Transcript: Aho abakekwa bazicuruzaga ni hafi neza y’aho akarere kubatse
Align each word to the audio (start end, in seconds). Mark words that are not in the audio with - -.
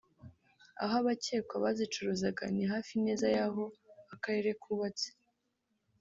Aho 0.83 0.93
abakekwa 1.01 1.55
bazicuruzaga 1.63 2.43
ni 2.55 2.63
hafi 2.71 2.93
neza 3.05 3.25
y’aho 3.35 3.63
akarere 4.13 4.51
kubatse 4.61 5.07